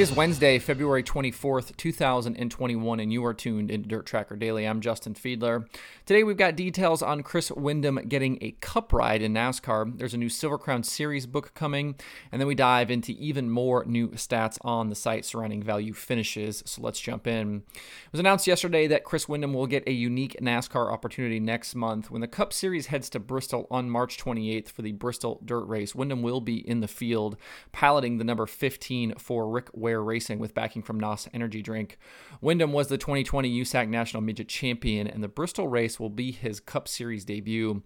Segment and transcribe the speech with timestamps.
[0.00, 4.64] It is Wednesday, February 24th, 2021, and you are tuned into Dirt Tracker Daily.
[4.64, 5.68] I'm Justin Fiedler.
[6.06, 9.98] Today we've got details on Chris Windom getting a cup ride in NASCAR.
[9.98, 11.96] There's a new Silver Crown Series book coming,
[12.32, 16.62] and then we dive into even more new stats on the site surrounding value finishes.
[16.64, 17.56] So let's jump in.
[17.74, 22.10] It was announced yesterday that Chris Windom will get a unique NASCAR opportunity next month
[22.10, 25.94] when the Cup Series heads to Bristol on March 28th for the Bristol Dirt Race.
[25.94, 27.36] Windom will be in the field
[27.70, 31.98] piloting the number 15 for Rick Ware Racing with backing from NOS Energy Drink.
[32.40, 36.60] Windom was the 2020 USAC National Midget Champion, and the Bristol race will be his
[36.60, 37.82] Cup Series debut.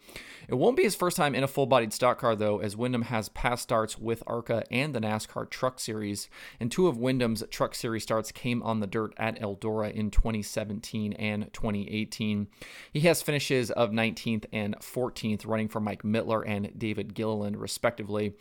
[0.49, 3.03] It won't be his first time in a full bodied stock car, though, as Windom
[3.03, 6.29] has past starts with ARCA and the NASCAR Truck Series,
[6.61, 11.13] and two of Windom's Truck Series starts came on the dirt at Eldora in 2017
[11.15, 12.49] and 2018.
[12.93, 18.35] He has finishes of 19th and 14th, running for Mike Mittler and David Gilliland, respectively.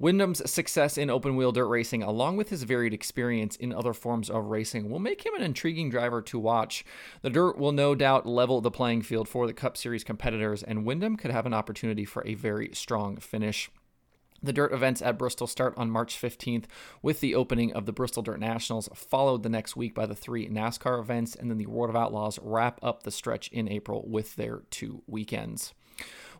[0.00, 4.30] Windom's success in open wheel dirt racing, along with his varied experience in other forms
[4.30, 6.86] of racing, will make him an intriguing driver to watch.
[7.20, 10.86] The dirt will no doubt level the playing field for the Cup Series competitors, and
[10.86, 13.70] Windom could have an opportunity for a very strong finish.
[14.42, 16.64] The dirt events at Bristol start on March 15th
[17.02, 20.48] with the opening of the Bristol Dirt Nationals, followed the next week by the three
[20.48, 24.36] NASCAR events, and then the World of Outlaws wrap up the stretch in April with
[24.36, 25.74] their two weekends.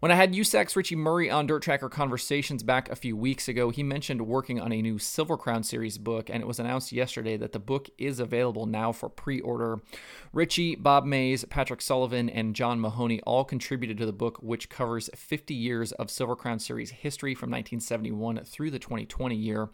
[0.00, 3.68] When I had USAC's Richie Murray on Dirt Tracker Conversations back a few weeks ago,
[3.68, 7.36] he mentioned working on a new Silver Crown Series book, and it was announced yesterday
[7.36, 9.82] that the book is available now for pre order.
[10.32, 15.10] Richie, Bob Mays, Patrick Sullivan, and John Mahoney all contributed to the book, which covers
[15.14, 19.68] 50 years of Silver Crown Series history from 1971 through the 2020 year.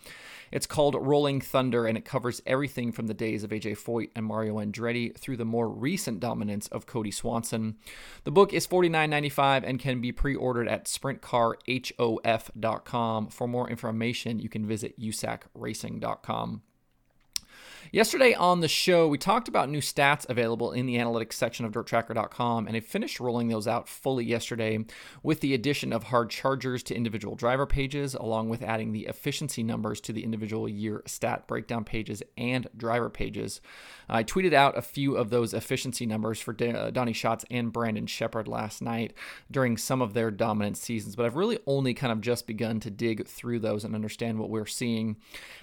[0.51, 4.27] It's called Rolling Thunder, and it covers everything from the days of AJ Foyt and
[4.27, 7.77] Mario Andretti through the more recent dominance of Kody Swanson.
[8.25, 13.29] The book is $49.95 and can be pre ordered at sprintcarhof.com.
[13.29, 16.63] For more information, you can visit usacracing.com.
[17.93, 21.73] Yesterday on the show, we talked about new stats available in the analytics section of
[21.73, 24.85] dirttracker.com, and I finished rolling those out fully yesterday
[25.23, 29.63] with the addition of hard chargers to individual driver pages, along with adding the efficiency
[29.63, 33.61] numbers to the individual year stat breakdown pages and driver pages.
[34.09, 38.49] I tweeted out a few of those efficiency numbers for Donny Schatz and Brandon Sheppard
[38.49, 39.15] last night
[39.51, 42.91] during some of their dominant seasons, but I've really only kind of just begun to
[42.91, 45.17] dig through those and understand what we're seeing.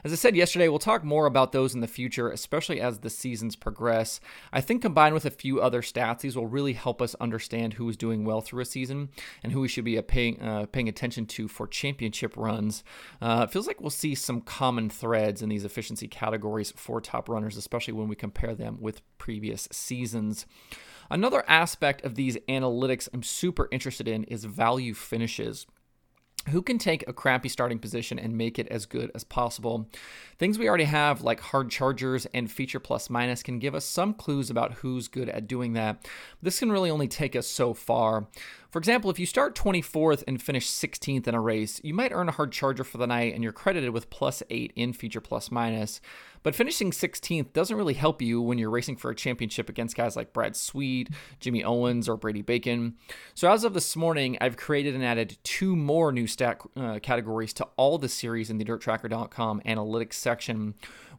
[0.06, 3.00] As I said yesterday, we'll talk more about those in the future future, especially as
[3.00, 4.20] the seasons progress.
[4.52, 7.90] I think combined with a few other stats, these will really help us understand who
[7.90, 9.10] is doing well through a season
[9.42, 12.84] and who we should be uh, paying uh, paying attention to for championship runs.
[13.20, 17.28] Uh, it feels like we'll see some common threads in these efficiency categories for top
[17.28, 20.46] runners, especially when we compare them with previous seasons.
[21.10, 25.66] Another aspect of these analytics I'm super interested in is value finishes
[26.50, 29.90] who can take a crappy starting position and make it as good as possible.
[30.38, 34.14] Things we already have, like hard chargers and feature plus minus, can give us some
[34.14, 36.06] clues about who's good at doing that.
[36.42, 38.28] This can really only take us so far.
[38.74, 42.28] For example, if you start 24th and finish 16th in a race, you might earn
[42.28, 45.52] a hard charger for the night and you're credited with plus 8 in feature plus
[45.52, 46.02] minus.
[46.42, 50.16] But finishing 16th doesn't really help you when you're racing for a championship against guys
[50.16, 52.96] like Brad Sweet, Jimmy Owens, or Brady Bacon.
[53.36, 57.54] So as of this morning, I've created and added two more new stat uh, categories
[57.54, 60.74] to all the series in the DirtTracker.com analytics section.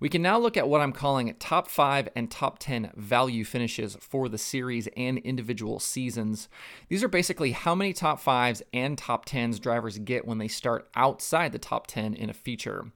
[0.04, 3.96] We can now look at what I'm calling top 5 and top 10 value finishes
[4.02, 6.50] for the series and individual seasons.
[6.90, 10.90] These are basically how many top 5s and top 10s drivers get when they start
[10.94, 12.92] outside the top 10 in a feature.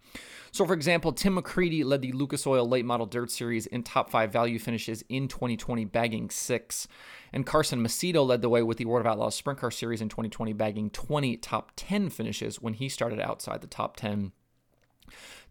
[0.50, 4.10] So, for example, Tim McCreadie led the Lucas Oil Late Model Dirt Series in top
[4.10, 6.88] five value finishes in 2020, bagging six.
[7.32, 10.10] And Carson Macedo led the way with the World of Outlaws Sprint Car Series in
[10.10, 14.32] 2020, bagging 20 top 10 finishes when he started outside the top 10.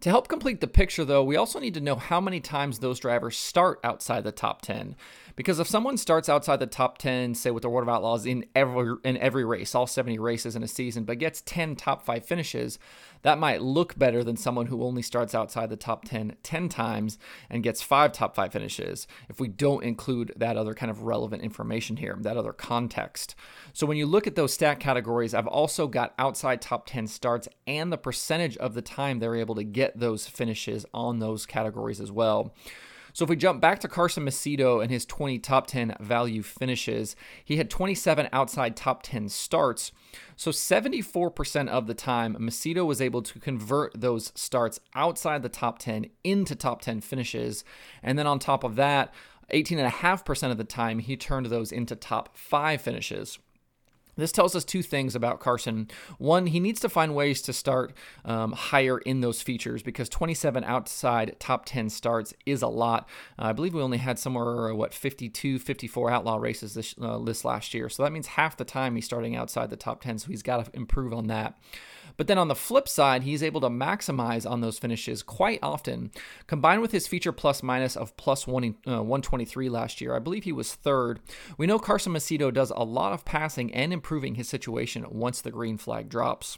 [0.01, 2.99] To help complete the picture, though, we also need to know how many times those
[2.99, 4.95] drivers start outside the top 10.
[5.35, 8.45] Because if someone starts outside the top 10, say with the World of Outlaws in
[8.55, 12.25] every in every race, all 70 races in a season, but gets 10 top 5
[12.25, 12.79] finishes,
[13.21, 17.17] that might look better than someone who only starts outside the top 10 10 times
[17.49, 21.43] and gets 5 top 5 finishes if we don't include that other kind of relevant
[21.43, 23.35] information here, that other context.
[23.73, 27.47] So when you look at those stat categories, I've also got outside top 10 starts
[27.65, 31.99] and the percentage of the time they're able to get those finishes on those categories
[31.99, 32.53] as well.
[33.17, 37.15] So if we jump back to Carson Macedo and his 20 top 10 value finishes,
[37.43, 39.91] he had 27 outside top 10 starts.
[40.35, 45.79] So 74% of the time, Macedo was able to convert those starts outside the top
[45.79, 47.63] 10 into top 10 finishes.
[48.03, 49.11] And then on top of that,
[49.51, 53.39] 18.5% of the time, he turned those into top five finishes.
[54.17, 55.89] This tells us two things about Carson.
[56.17, 57.93] One, he needs to find ways to start
[58.25, 63.07] um, higher in those features because 27 outside top 10 starts is a lot.
[63.39, 67.45] Uh, I believe we only had somewhere, what, 52, 54 outlaw races this, uh, this
[67.45, 67.89] last year.
[67.89, 70.19] So that means half the time he's starting outside the top 10.
[70.19, 71.57] So he's got to improve on that.
[72.15, 76.11] But then on the flip side, he's able to maximize on those finishes quite often.
[76.47, 80.45] Combined with his feature plus minus of plus one, uh, 123 last year, I believe
[80.45, 81.19] he was third.
[81.57, 85.51] We know Carson Macedo does a lot of passing and improving his situation once the
[85.51, 86.57] green flag drops.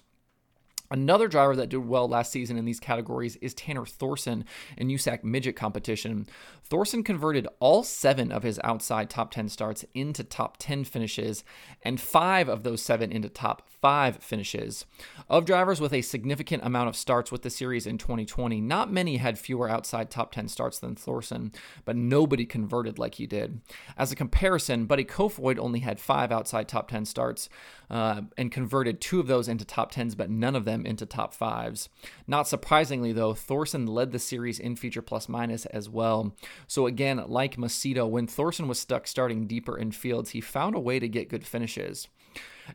[0.92, 4.46] Another driver that did well last season in these categories is Tanner Thorson
[4.78, 6.26] in USAC midget competition.
[6.64, 11.44] Thorson converted all seven of his outside top 10 starts into top 10 finishes,
[11.84, 14.86] and five of those seven into top five finishes.
[15.30, 19.18] Of drivers with a significant amount of starts with the series in 2020, not many
[19.18, 21.52] had fewer outside top 10 starts than Thorson,
[21.86, 23.62] but nobody converted like he did.
[23.98, 27.50] As a comparison, Buddy Kofoid only had five outside top 10 starts
[27.90, 31.06] uh, and converted two of those into top 10s, but none of them them into
[31.06, 31.90] top fives.
[32.28, 36.36] Not surprisingly, though, Thorson led the series in feature plus minus as well.
[36.68, 40.80] So, again, like Macedo, when Thorson was stuck starting deeper in fields, he found a
[40.80, 42.08] way to get good finishes.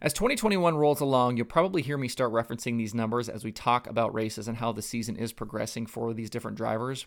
[0.03, 3.87] As 2021 rolls along, you'll probably hear me start referencing these numbers as we talk
[3.87, 7.07] about races and how the season is progressing for these different drivers.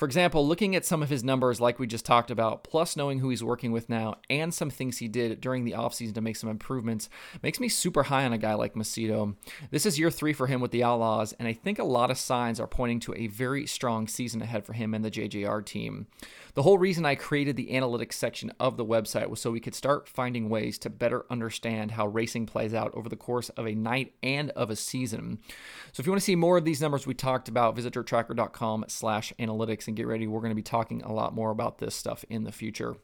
[0.00, 3.18] For example, looking at some of his numbers, like we just talked about, plus knowing
[3.18, 6.36] who he's working with now and some things he did during the offseason to make
[6.36, 7.10] some improvements,
[7.42, 9.36] makes me super high on a guy like Macedo.
[9.70, 12.16] This is year three for him with the Outlaws, and I think a lot of
[12.16, 16.06] signs are pointing to a very strong season ahead for him and the JJR team.
[16.54, 19.74] The whole reason I created the analytics section of the website was so we could
[19.74, 23.74] start finding ways to better understand how racing plays out over the course of a
[23.74, 25.40] night and of a season.
[25.92, 28.86] So if you want to see more of these numbers we talked about, visit dirttracker.com
[28.88, 30.26] slash analytics and get ready.
[30.26, 32.96] We're going to be talking a lot more about this stuff in the future.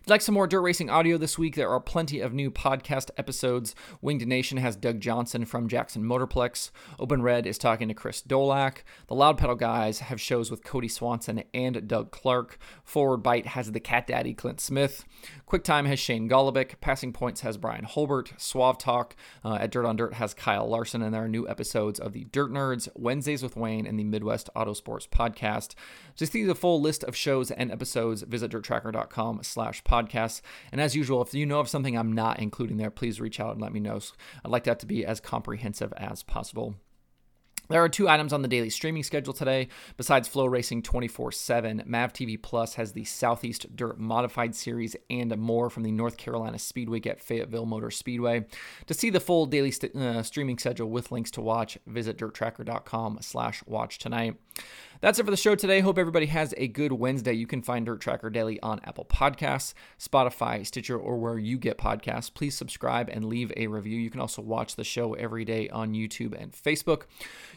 [0.00, 2.50] If you'd like some more dirt racing audio this week, there are plenty of new
[2.50, 3.74] podcast episodes.
[4.00, 6.70] Winged Nation has Doug Johnson from Jackson Motorplex.
[6.98, 8.78] Open Red is talking to Chris Dolak.
[9.08, 12.56] The Loud Pedal guys have shows with Kody Swanson and Doug Clark.
[12.82, 15.04] Forward Bite has the Cat Daddy Clint Smith.
[15.46, 16.80] QuickTime has Shane Golobic.
[16.80, 18.40] Passing Points has Brian Holbert.
[18.40, 19.14] Suave Talk
[19.44, 22.24] uh, at Dirt on Dirt has Kyle Larson, and there are new episodes of the
[22.24, 25.74] Dirt Nerds, Wednesdays with Wayne, and the Midwest Autosports podcast.
[26.16, 30.40] To see the full list of shows and episodes, visit dirttracker.com slash podcasts.
[30.72, 33.52] And as usual, if you know of something I'm not including there, please reach out
[33.52, 33.98] and let me know.
[34.44, 36.76] I'd like that to be as comprehensive as possible.
[37.70, 39.68] There are two items on the daily streaming schedule today.
[39.96, 45.70] Besides FloRacing 24 7, MAV TV Plus has the Southeast Dirt Modified Series and more
[45.70, 48.44] from the North Carolina Speedweek at Fayetteville Motor Speedway.
[48.86, 53.18] To see the full daily st- uh, streaming schedule with links to watch, visit dirttracker.com
[53.20, 54.34] slash watch tonight.
[55.00, 55.80] That's it for the show today.
[55.80, 57.32] Hope everybody has a good Wednesday.
[57.32, 61.78] You can find Dirt Tracker Daily on Apple Podcasts, Spotify, Stitcher, or where you get
[61.78, 62.32] podcasts.
[62.32, 63.98] Please subscribe and leave a review.
[63.98, 67.04] You can also watch the show every day on YouTube and Facebook.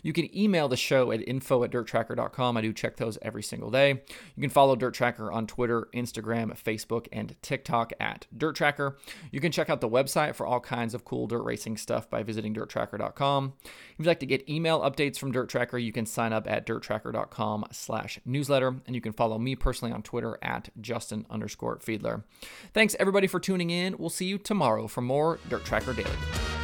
[0.03, 2.55] You can email the show at info at dirttracker.com.
[2.55, 3.89] I do check those every single day.
[3.89, 8.97] You can follow Dirt Tracker on Twitter, Instagram, Facebook, and TikTok at Dirt Tracker.
[9.31, 12.23] You can check out the website for all kinds of cool dirt racing stuff by
[12.23, 13.53] visiting dirttracker.com.
[13.65, 16.65] If you'd like to get email updates from Dirt Tracker, you can sign up at
[16.65, 16.92] dirttracker.com
[17.29, 18.75] com slash newsletter.
[18.85, 22.23] And you can follow me personally on Twitter at Justin underscore Fiedler.
[22.73, 23.97] Thanks everybody for tuning in.
[23.97, 26.62] We'll see you tomorrow for more Dirt Tracker Daily.